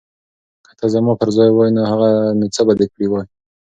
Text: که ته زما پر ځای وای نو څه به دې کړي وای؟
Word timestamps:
که 0.65 0.71
ته 0.79 0.85
زما 0.93 1.13
پر 1.19 1.29
ځای 1.37 1.49
وای 1.53 1.69
نو 2.39 2.45
څه 2.55 2.61
به 2.67 2.73
دې 2.79 2.85
کړي 2.91 3.07
وای؟ 3.09 3.25